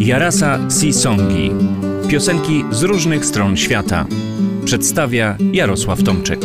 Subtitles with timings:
[0.00, 1.50] Jarasa Sisongi.
[2.08, 4.06] Piosenki z różnych stron świata.
[4.64, 6.40] Przedstawia Jarosław Tomczyk.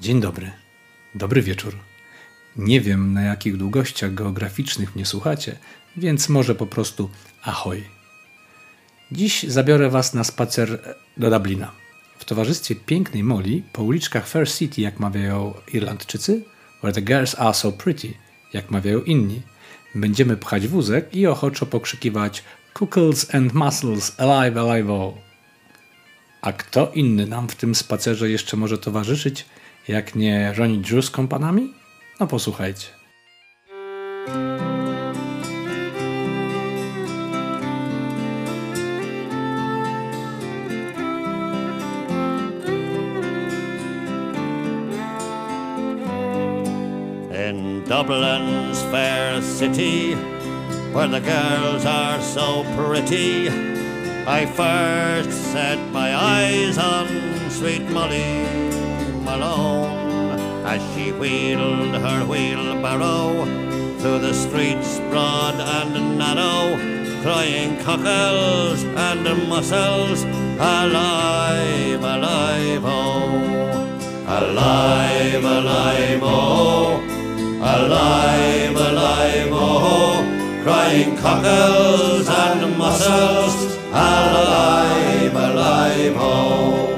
[0.00, 0.50] Dzień dobry.
[1.14, 1.76] Dobry wieczór.
[2.56, 5.58] Nie wiem na jakich długościach geograficznych mnie słuchacie,
[5.96, 7.10] więc może po prostu
[7.42, 7.84] ahoj.
[9.12, 11.72] Dziś zabiorę Was na spacer do Dublina.
[12.18, 16.44] W towarzystwie pięknej Molly po uliczkach Fair City, jak mawiają Irlandczycy,
[16.82, 18.21] where the girls are so pretty,
[18.52, 19.42] jak mawiają inni,
[19.94, 25.14] będziemy pchać wózek i ochoczo pokrzykiwać Cookles and Muscles, alive, alive, oh.
[26.40, 29.46] A kto inny nam w tym spacerze jeszcze może towarzyszyć,
[29.88, 31.74] jak nie Ronnie Drew z kompanami?
[32.20, 32.86] No posłuchajcie.
[47.52, 50.14] In Dublin's fair city,
[50.94, 53.50] where the girls are so pretty,
[54.26, 57.06] I first set my eyes on
[57.50, 58.46] sweet Molly
[59.26, 63.44] Malone as she wheeled her wheelbarrow
[63.98, 66.78] through the streets broad and narrow,
[67.20, 70.22] crying cockles and mussels,
[70.58, 77.11] alive, alive, oh, alive, alive, oh
[77.76, 83.56] alive, alive, oh, crying cockles and mussels,
[83.90, 86.88] alive, alive, oh.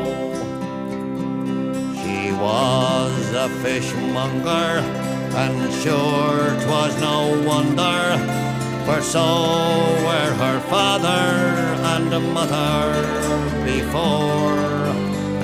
[2.01, 3.15] She was
[3.45, 4.71] a fishmonger,
[5.43, 7.19] and sure 'twas no
[7.51, 8.01] wonder,
[8.87, 9.27] for so
[10.07, 11.27] were her father
[11.93, 12.77] and mother
[13.65, 14.59] before,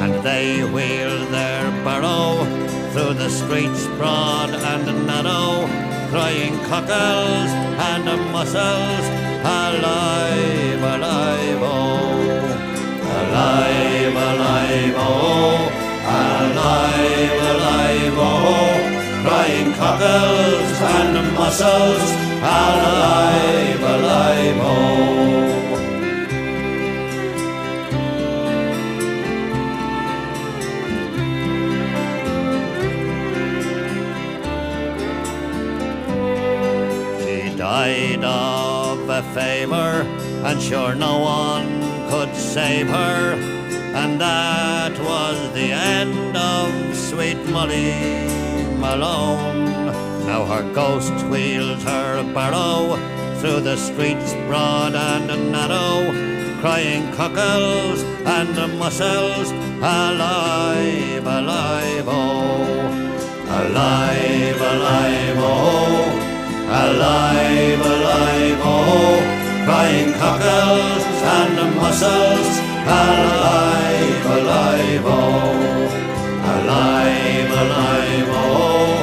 [0.03, 5.67] and they wheeled their barrow through the streets broad and narrow,
[6.11, 7.51] crying cockles
[7.89, 9.07] and mussels,
[9.45, 12.19] alive, alive, oh,
[13.21, 15.71] alive, alive, oh,
[16.19, 18.71] alive, alive, oh,
[19.25, 22.11] crying cockles and mussels,
[22.43, 25.20] alive, alive, oh.
[39.37, 39.65] A
[40.45, 41.69] and sure no one
[42.11, 43.35] could save her.
[43.95, 47.93] And that was the end of sweet Molly
[48.79, 49.87] Malone.
[50.27, 52.97] Now her ghost wheels her barrow
[53.41, 56.11] through the streets broad and narrow,
[56.61, 62.81] crying cockles and mussels, alive, alive, oh,
[63.49, 66.10] alive, alive, oh
[66.71, 69.19] alive, alive, oh,
[69.67, 71.03] crying cockles
[71.37, 72.51] and mussels,
[72.87, 75.51] alive, alive, oh,
[76.55, 79.03] alive, alive, oh,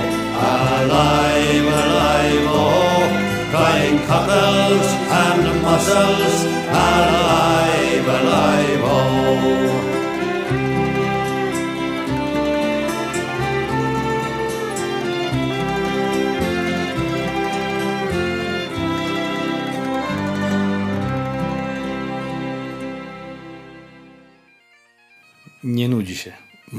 [0.56, 3.04] alive, alive, oh,
[3.52, 4.88] crying cockles
[5.24, 6.38] and mussels,
[6.72, 8.57] alive, alive,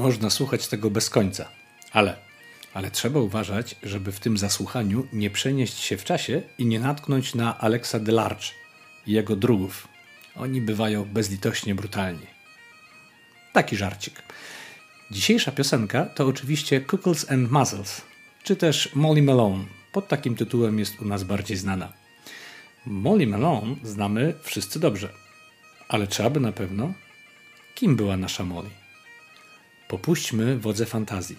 [0.09, 1.49] Można słuchać tego bez końca.
[1.91, 2.15] Ale,
[2.73, 7.35] ale trzeba uważać, żeby w tym zasłuchaniu nie przenieść się w czasie i nie natknąć
[7.35, 8.45] na Alexa Delarge
[9.07, 9.87] i jego drugów.
[10.35, 12.27] Oni bywają bezlitośnie brutalni.
[13.53, 14.23] Taki żarcik.
[15.11, 18.01] Dzisiejsza piosenka to oczywiście Cookles and Muzzles,
[18.43, 19.65] czy też Molly Malone.
[19.91, 21.93] Pod takim tytułem jest u nas bardziej znana.
[22.85, 25.09] Molly Malone znamy wszyscy dobrze.
[25.87, 26.93] Ale czy aby na pewno?
[27.75, 28.78] Kim była nasza Molly?
[29.89, 31.37] Popuśćmy wodze fantazji.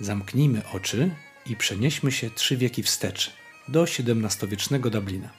[0.00, 1.10] Zamknijmy oczy
[1.46, 3.32] i przenieśmy się trzy wieki wstecz,
[3.68, 5.30] do XVII-wiecznego Dublina.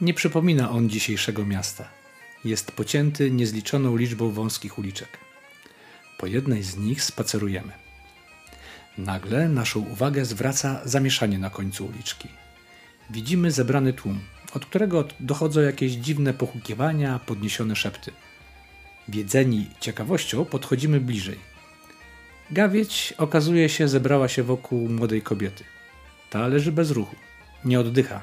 [0.00, 1.88] Nie przypomina on dzisiejszego miasta.
[2.44, 5.18] Jest pocięty niezliczoną liczbą wąskich uliczek.
[6.18, 7.72] Po jednej z nich spacerujemy.
[8.98, 12.28] Nagle naszą uwagę zwraca zamieszanie na końcu uliczki.
[13.10, 14.20] Widzimy zebrany tłum,
[14.54, 18.12] od którego dochodzą jakieś dziwne pochukiwania, podniesione szepty–
[19.08, 21.38] Wiedzeni ciekawością podchodzimy bliżej.
[22.50, 25.64] Gawieć okazuje się zebrała się wokół młodej kobiety.
[26.30, 27.16] Ta leży bez ruchu,
[27.64, 28.20] nie oddycha.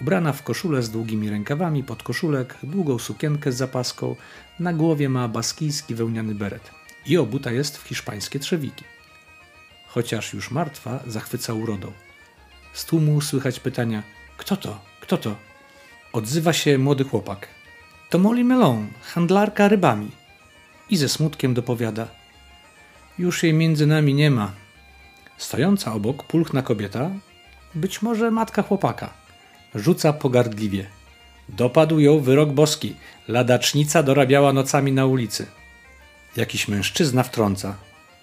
[0.00, 4.16] Ubrana w koszulę z długimi rękawami, podkoszulek, długą sukienkę z zapaską,
[4.60, 6.70] na głowie ma baskijski wełniany beret
[7.06, 8.84] i obuta jest w hiszpańskie trzewiki.
[9.88, 11.92] Chociaż już martwa, zachwyca urodą.
[12.72, 14.02] Z tłumu słychać pytania:
[14.36, 14.80] Kto to?
[15.00, 15.36] Kto to?
[16.12, 17.55] Odzywa się młody chłopak.
[18.10, 20.10] To Molly Melon, handlarka rybami.
[20.90, 22.08] I ze smutkiem dopowiada:
[23.18, 24.52] Już jej między nami nie ma.
[25.38, 27.10] Stojąca obok pulchna kobieta,
[27.74, 29.14] być może matka chłopaka,
[29.74, 30.86] rzuca pogardliwie.
[31.48, 32.96] Dopadł ją wyrok boski.
[33.28, 35.46] Ladacznica dorabiała nocami na ulicy.
[36.36, 37.76] Jakiś mężczyzna wtrąca.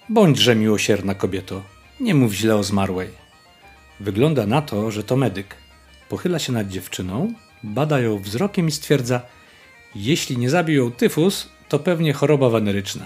[0.09, 1.63] Bądźże miłosierna kobieto,
[1.99, 3.09] nie mów źle o zmarłej.
[3.99, 5.55] Wygląda na to, że to medyk.
[6.09, 7.33] Pochyla się nad dziewczyną,
[7.63, 9.21] bada ją wzrokiem i stwierdza:
[9.95, 13.05] Jeśli nie zabił ją tyfus, to pewnie choroba weneryczna.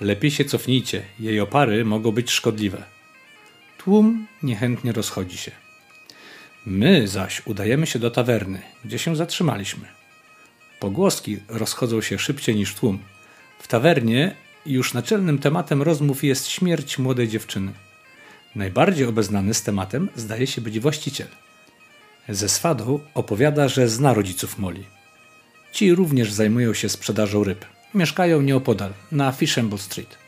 [0.00, 2.84] Lepiej się cofnijcie, jej opary mogą być szkodliwe.
[3.78, 5.50] Tłum niechętnie rozchodzi się.
[6.66, 9.88] My zaś udajemy się do tawerny, gdzie się zatrzymaliśmy.
[10.80, 12.98] Pogłoski rozchodzą się szybciej niż tłum.
[13.58, 14.34] W tawernie
[14.66, 17.72] już naczelnym tematem rozmów jest śmierć młodej dziewczyny.
[18.54, 21.28] Najbardziej obeznany z tematem zdaje się być właściciel.
[22.28, 24.95] Ze swadą opowiada, że zna rodziców Moli.
[25.76, 27.64] Ci również zajmują się sprzedażą ryb.
[27.94, 30.18] Mieszkają nieopodal, na Fishamble Street.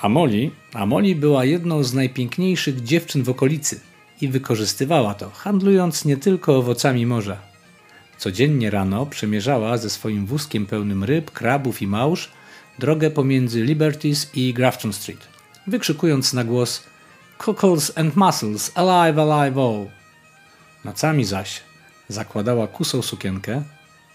[0.00, 3.80] A Molly, a Molly była jedną z najpiękniejszych dziewczyn w okolicy
[4.20, 7.36] i wykorzystywała to, handlując nie tylko owocami morza.
[8.18, 12.30] Codziennie rano przemierzała ze swoim wózkiem pełnym ryb, krabów i małż
[12.78, 15.28] drogę pomiędzy Liberties i Grafton Street,
[15.66, 16.82] wykrzykując na głos
[17.38, 19.86] Cockles and mussels, alive, alive all!
[20.84, 21.60] Nocami zaś
[22.08, 23.62] zakładała kusą sukienkę,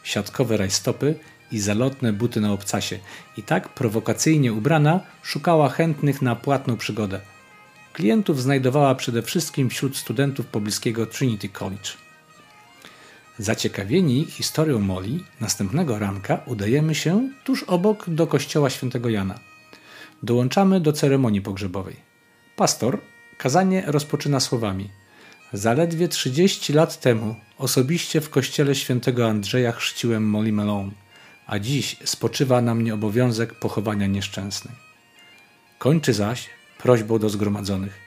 [0.06, 1.16] siatkowe rajstopy
[1.52, 3.00] i zalotne buty na obcasie
[3.38, 7.20] i tak prowokacyjnie ubrana szukała chętnych na płatną przygodę.
[7.94, 11.90] Klientów znajdowała przede wszystkim wśród studentów pobliskiego Trinity College.
[13.40, 19.40] Zaciekawieni historią Molly, następnego ranka udajemy się tuż obok do kościoła świętego Jana.
[20.24, 21.96] Dołączamy do ceremonii pogrzebowej.
[22.56, 23.00] Pastor
[23.38, 24.90] kazanie rozpoczyna słowami:
[25.54, 30.92] Zaledwie 30 lat temu osobiście w kościele świętego Andrzeja chrzciłem Molly Malone,
[31.48, 34.76] a dziś spoczywa na mnie obowiązek pochowania nieszczęsnej.
[35.80, 38.00] Kończy zaś prośbą do zgromadzonych.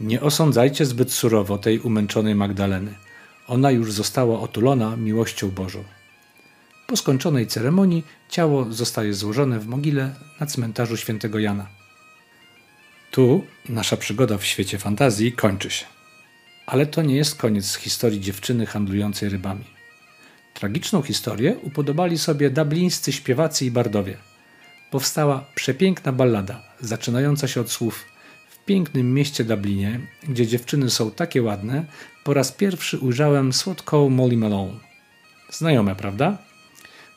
[0.00, 2.94] Nie osądzajcie zbyt surowo tej umęczonej Magdaleny.
[3.46, 5.84] Ona już została otulona miłością Bożą.
[6.86, 11.66] Po skończonej ceremonii ciało zostaje złożone w mogile na cmentarzu świętego Jana.
[13.10, 15.84] Tu nasza przygoda w świecie fantazji kończy się.
[16.66, 19.64] Ale to nie jest koniec historii dziewczyny handlującej rybami.
[20.54, 24.16] Tragiczną historię upodobali sobie dublińscy śpiewacy i bardowie.
[24.90, 28.04] Powstała przepiękna ballada, zaczynająca się od słów
[28.50, 31.84] W pięknym mieście Dublinie, gdzie dziewczyny są takie ładne,
[32.24, 34.78] po raz pierwszy ujrzałem słodką Molly Malone.
[35.50, 36.38] Znajome, prawda?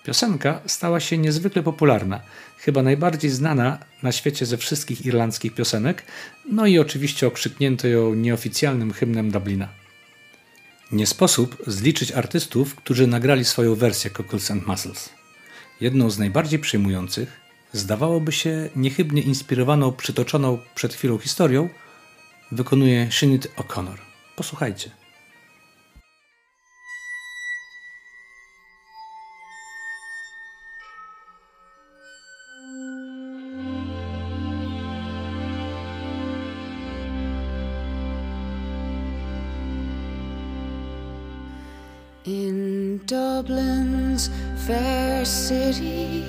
[0.06, 2.22] Piosenka stała się niezwykle popularna,
[2.58, 6.04] chyba najbardziej znana na świecie ze wszystkich irlandzkich piosenek,
[6.52, 9.70] no i oczywiście okrzyknięto ją nieoficjalnym hymnem Dublina.
[10.92, 15.10] Nie sposób zliczyć artystów, którzy nagrali swoją wersję Cockles and Muscles.
[15.82, 17.42] Jedną z najbardziej przejmujących,
[17.74, 21.70] zdawałoby się niechybnie inspirowaną przytoczoną przed chwilą historią,
[22.52, 23.98] wykonuje Sinead O'Connor.
[24.36, 25.05] Posłuchajcie.
[42.28, 44.32] In Dublin's
[44.66, 46.24] fair city,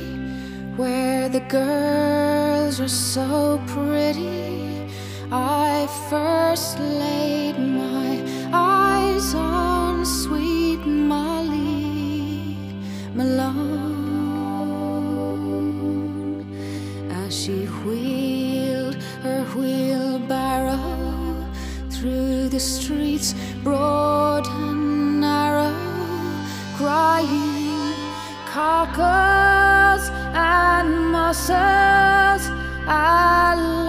[0.76, 4.90] where the girls are so pretty,
[5.32, 8.22] I first laid my
[8.52, 12.58] eyes on sweet Molly
[13.14, 13.56] Malone.
[17.10, 21.46] As she wheeled her wheelbarrow
[21.88, 23.34] through the streets
[23.64, 24.35] broad
[28.44, 32.46] cockles and mussels
[32.86, 33.85] alive,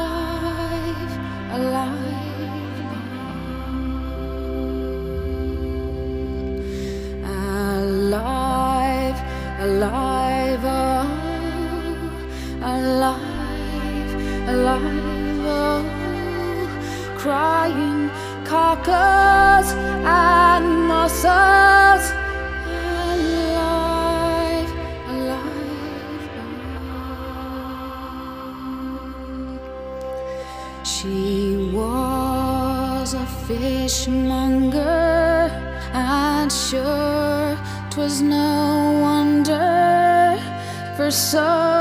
[41.08, 41.77] for so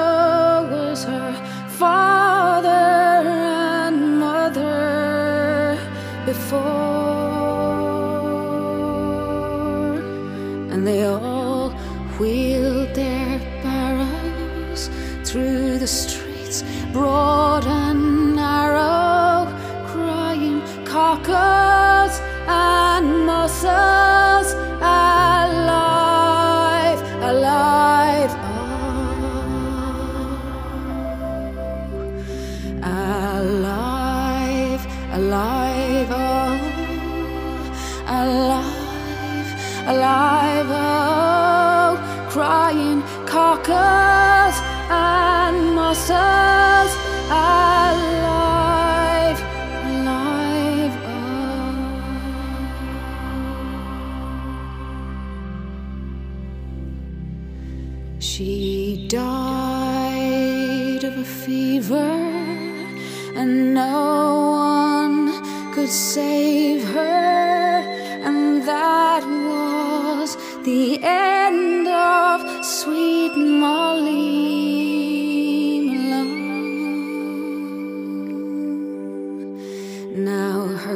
[39.87, 44.16] alive, oh, crying cockles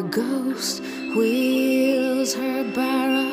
[0.00, 0.83] her ghost
[1.14, 3.28] wheels her barrow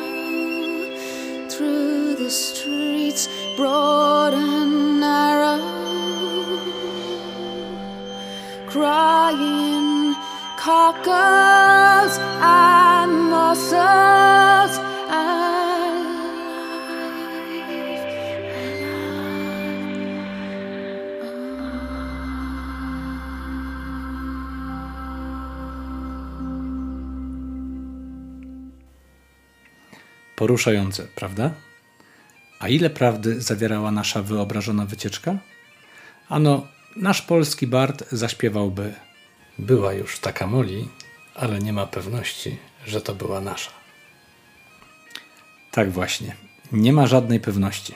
[1.49, 5.61] through the streets, broad and narrow,
[8.67, 10.13] crying
[10.57, 11.66] cockles
[30.47, 31.51] Poruszające, prawda?
[32.59, 35.37] A ile prawdy zawierała nasza wyobrażona wycieczka?
[36.29, 38.93] Ano, nasz polski Bart zaśpiewałby
[39.59, 40.89] Była już taka Moli,
[41.35, 43.71] ale nie ma pewności, że to była nasza.
[45.71, 46.35] Tak właśnie,
[46.71, 47.93] nie ma żadnej pewności.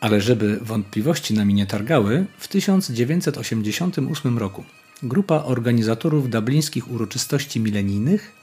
[0.00, 4.64] Ale żeby wątpliwości nami nie targały, w 1988 roku
[5.02, 8.39] grupa organizatorów dublińskich uroczystości milenijnych,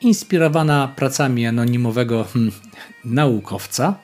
[0.00, 2.52] inspirowana pracami anonimowego hmm,
[3.04, 3.94] naukowca,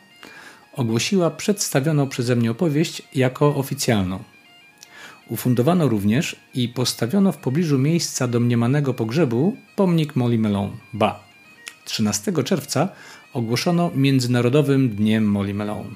[0.73, 4.23] ogłosiła przedstawioną przeze mnie opowieść jako oficjalną.
[5.29, 10.73] Ufundowano również i postawiono w pobliżu miejsca domniemanego pogrzebu pomnik Molly Malone.
[10.93, 11.21] Ba,
[11.85, 12.89] 13 czerwca
[13.33, 15.91] ogłoszono Międzynarodowym Dniem Molly Malone.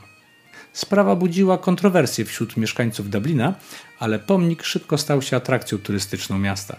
[0.73, 3.55] Sprawa budziła kontrowersje wśród mieszkańców Dublina,
[3.99, 6.77] ale pomnik szybko stał się atrakcją turystyczną miasta.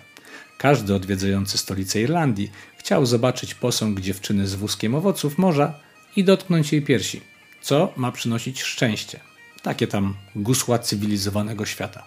[0.61, 5.73] Każdy odwiedzający stolicę Irlandii chciał zobaczyć posąg dziewczyny z wózkiem owoców morza
[6.15, 7.21] i dotknąć jej piersi,
[7.61, 9.19] co ma przynosić szczęście.
[9.61, 12.03] Takie tam gusła cywilizowanego świata.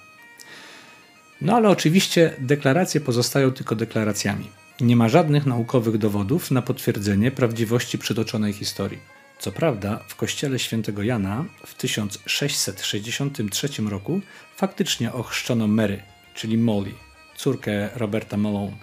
[1.40, 4.48] No ale oczywiście deklaracje pozostają tylko deklaracjami.
[4.80, 8.98] Nie ma żadnych naukowych dowodów na potwierdzenie prawdziwości przytoczonej historii.
[9.38, 14.20] Co prawda, w kościele świętego Jana w 1663 roku
[14.56, 16.02] faktycznie ochrzczono Mary,
[16.34, 16.94] czyli Molly,
[17.36, 18.76] córkę Roberta Malone,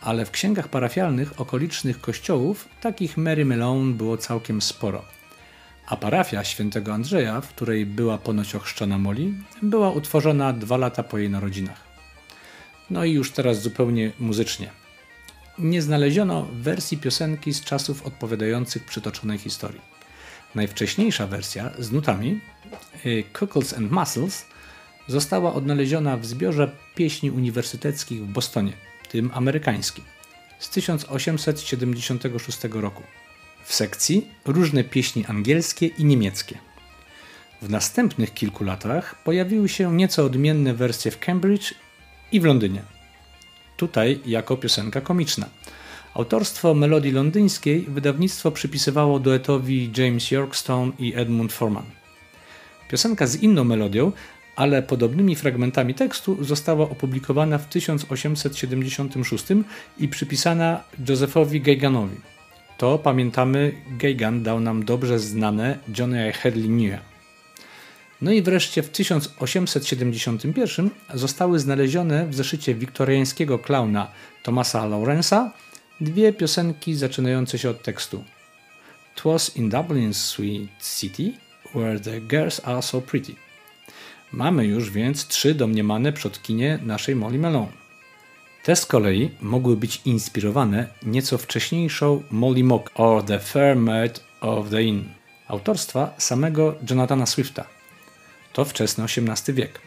[0.00, 5.04] ale w księgach parafialnych okolicznych kościołów takich Mary Malone było całkiem sporo.
[5.86, 9.32] A parafia świętego Andrzeja, w której była ponoć ochrzczona Molly,
[9.62, 11.80] była utworzona dwa lata po jej narodzinach.
[12.90, 14.70] No i już teraz zupełnie muzycznie.
[15.58, 19.80] Nie znaleziono wersji piosenki z czasów odpowiadających przytoczonej historii.
[20.54, 22.40] Najwcześniejsza wersja z nutami
[23.32, 24.46] Cockles and Muscles
[25.10, 28.72] została odnaleziona w zbiorze pieśni uniwersyteckich w Bostonie,
[29.08, 30.04] tym amerykańskim,
[30.58, 33.02] z 1876 roku.
[33.64, 36.58] W sekcji różne pieśni angielskie i niemieckie.
[37.62, 41.74] W następnych kilku latach pojawiły się nieco odmienne wersje w Cambridge
[42.32, 42.82] i w Londynie.
[43.76, 45.48] Tutaj jako piosenka komiczna.
[46.14, 51.84] Autorstwo melodii londyńskiej wydawnictwo przypisywało duetowi James Yorkstone i Edmund Forman.
[52.90, 54.12] Piosenka z inną melodią,
[54.56, 59.44] ale podobnymi fragmentami tekstu została opublikowana w 1876
[59.98, 62.16] i przypisana Josephowi Gaganowi.
[62.78, 67.00] To pamiętamy, Gagan dał nam dobrze znane Johnny Knew.
[68.22, 74.10] No i wreszcie w 1871 zostały znalezione w zeszycie wiktoriańskiego klauna
[74.42, 75.50] Thomasa Lawrence'a
[76.00, 78.24] dwie piosenki zaczynające się od tekstu.
[79.14, 81.32] Twas in Dublin's sweet city,
[81.74, 83.49] where the girls are so pretty.
[84.32, 87.72] Mamy już więc trzy domniemane przodkinie naszej Molly Malone.
[88.62, 94.70] Te z kolei mogły być inspirowane nieco wcześniejszą Molly Mock or The Fair Maid of
[94.70, 95.04] the Inn
[95.48, 97.64] autorstwa samego Jonathana Swifta.
[98.52, 99.80] To wczesny XVIII wiek.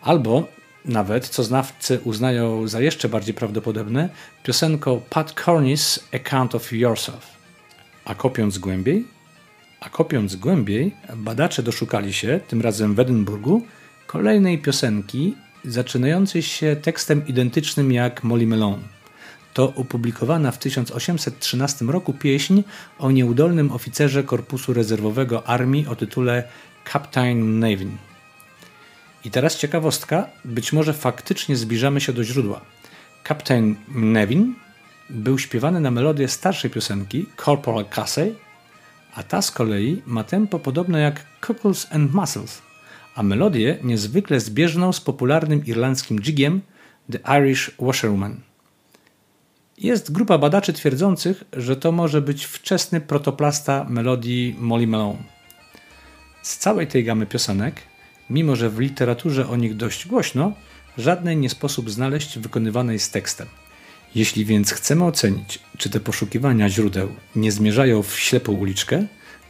[0.00, 0.48] Albo
[0.84, 4.08] nawet, co znawcy uznają za jeszcze bardziej prawdopodobne,
[4.42, 7.26] piosenką Pat Cornish Account of Yourself.
[8.04, 9.04] A kopiąc głębiej,
[9.80, 13.66] A kopiąc głębiej, badacze doszukali się, tym razem w Edynburgu,
[14.06, 15.34] kolejnej piosenki
[15.64, 18.82] zaczynającej się tekstem identycznym jak Molly Malone.
[19.54, 22.62] To opublikowana w 1813 roku pieśń
[22.98, 26.44] o nieudolnym oficerze Korpusu Rezerwowego Armii o tytule
[26.92, 27.96] Captain Nevin.
[29.24, 32.60] I teraz ciekawostka, być może faktycznie zbliżamy się do źródła.
[33.28, 34.54] Captain Nevin
[35.10, 38.34] był śpiewany na melodię starszej piosenki Corporal Casey,
[39.14, 42.62] a ta z kolei ma tempo podobne jak Cockles and Muscles,
[43.14, 46.60] a melodię niezwykle zbieżną z popularnym irlandzkim jigiem
[47.12, 48.40] The Irish Washerwoman.
[49.78, 55.22] Jest grupa badaczy twierdzących, że to może być wczesny protoplasta melodii Molly Malone.
[56.42, 57.82] Z całej tej gamy piosenek,
[58.30, 60.52] mimo że w literaturze o nich dość głośno,
[60.98, 63.46] żadnej nie sposób znaleźć wykonywanej z tekstem.
[64.14, 69.06] Jeśli więc chcemy ocenić, czy te poszukiwania źródeł nie zmierzają w ślepą uliczkę,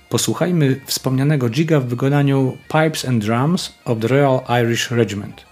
[0.09, 5.50] posłuchajmy wspomnianego jiga w wykonaniu Pipes and Drums of the Royal Irish Regiment.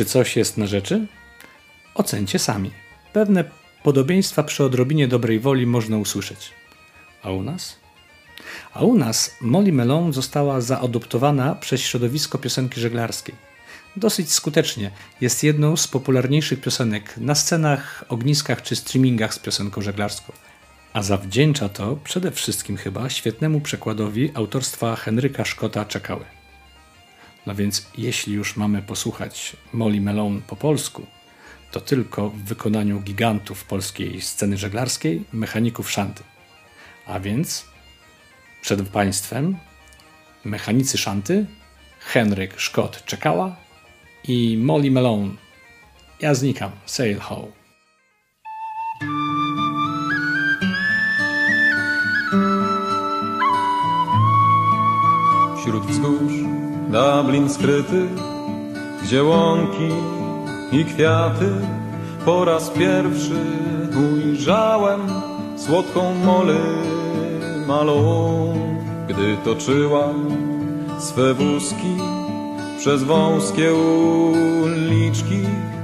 [0.00, 1.06] Czy coś jest na rzeczy?
[1.94, 2.70] Ocencie sami.
[3.12, 3.44] Pewne
[3.82, 6.50] podobieństwa przy odrobinie dobrej woli można usłyszeć.
[7.22, 7.76] A u nas?
[8.74, 13.34] A u nas Molly Melon została zaadoptowana przez środowisko piosenki żeglarskiej.
[13.96, 14.90] Dosyć skutecznie
[15.20, 20.32] jest jedną z popularniejszych piosenek na scenach, ogniskach czy streamingach z piosenką żeglarską.
[20.92, 26.39] A zawdzięcza to przede wszystkim chyba świetnemu przekładowi autorstwa Henryka Szkota Czekały.
[27.46, 31.06] No więc jeśli już mamy posłuchać Molly Melon po polsku,
[31.70, 36.22] to tylko w wykonaniu gigantów polskiej sceny żeglarskiej, mechaników szanty.
[37.06, 37.64] A więc
[38.62, 39.56] przed Państwem
[40.44, 41.46] mechanicy szanty,
[42.00, 43.56] Henryk Szkot Czekała
[44.24, 45.36] i Molly Melon.
[46.20, 47.48] Ja znikam, sail ho.
[55.60, 56.59] Wśród wzgórz
[56.90, 58.08] Dublin skryty,
[59.02, 59.88] gdzie łąki
[60.72, 61.50] i kwiaty.
[62.24, 63.40] Po raz pierwszy
[64.14, 65.00] ujrzałem
[65.56, 66.60] słodką molę
[67.66, 68.54] malą,
[69.08, 70.08] gdy toczyła
[70.98, 71.96] swe wózki
[72.78, 75.40] przez wąskie uliczki,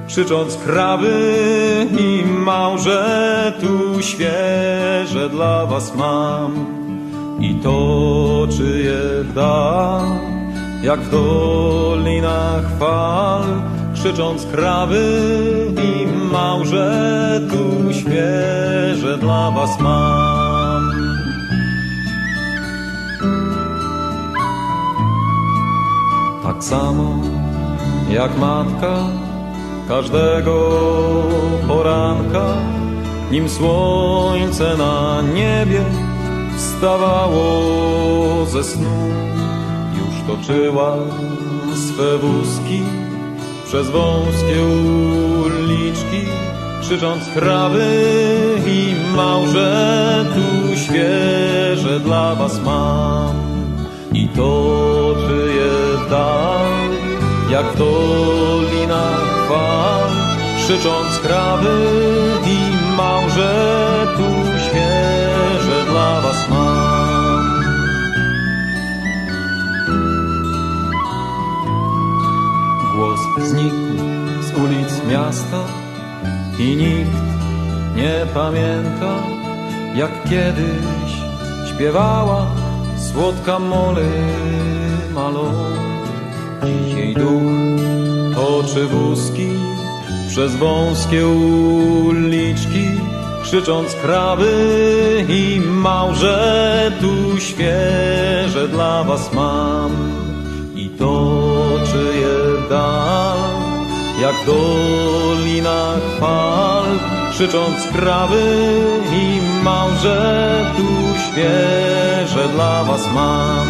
[0.08, 1.14] krzycząc krawy
[1.98, 6.66] i małże, tu świeże dla was mam.
[7.40, 10.35] I to, czy je dam
[10.86, 13.44] jak w dolinach fal,
[13.94, 15.02] krzycząc krawy
[15.84, 20.90] i małże, tu świeże dla was mam.
[26.42, 27.22] Tak samo
[28.10, 28.96] jak matka
[29.88, 30.70] każdego
[31.68, 32.46] poranka,
[33.30, 35.84] nim słońce na niebie
[36.56, 39.06] wstawało ze snu
[40.26, 40.96] toczyła
[41.74, 42.82] swe wózki
[43.64, 44.64] przez wąskie
[45.44, 46.20] uliczki,
[46.80, 47.86] krzycząc krawy
[48.66, 53.36] i małże, tu świeże dla was mam.
[54.12, 56.90] I to, czy je dam,
[57.50, 60.10] jak w dolinach fal,
[60.58, 61.86] krzycząc krawy
[62.46, 67.05] i małże, tu świeże dla was mam.
[73.44, 73.76] Znikł
[74.40, 75.64] z ulic miasta
[76.58, 77.26] i nikt
[77.96, 79.14] nie pamięta,
[79.94, 81.12] jak kiedyś
[81.70, 82.46] śpiewała
[82.96, 84.10] słodka mole
[85.14, 85.52] malo.
[86.64, 87.76] Dzisiaj duch
[88.34, 89.48] toczy wózki
[90.28, 92.86] przez wąskie uliczki,
[93.42, 94.52] krzycząc krawy
[95.28, 99.90] i małże, tu świeże dla was mam
[100.74, 101.45] i jak
[104.42, 106.84] w dolinach fal,
[107.30, 108.42] krzycząc krawy
[109.12, 110.86] i małże tu
[111.18, 113.66] świeże dla was mam.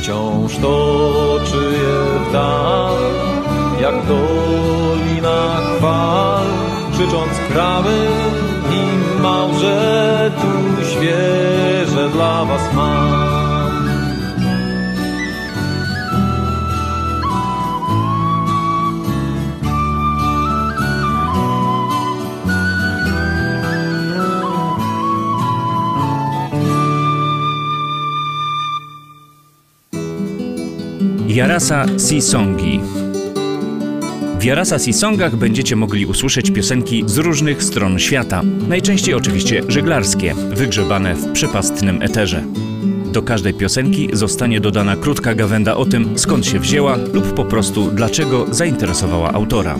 [0.00, 2.96] Wciąż toczy je w dal,
[3.80, 6.46] jak w dolinach fal,
[6.92, 7.96] krzycząc krawy
[8.72, 13.39] i małże tu świeże dla was mam.
[31.40, 32.80] Jarasa Sisongi.
[34.38, 41.14] W Jarasa Sisongach będziecie mogli usłyszeć piosenki z różnych stron świata, najczęściej oczywiście żeglarskie, wygrzebane
[41.14, 42.44] w przepastnym eterze.
[43.12, 47.90] Do każdej piosenki zostanie dodana krótka gawenda o tym, skąd się wzięła lub po prostu
[47.90, 49.78] dlaczego zainteresowała autora.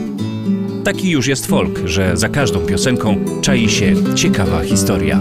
[0.85, 5.20] Taki już jest folk, że za każdą piosenką czai się ciekawa historia.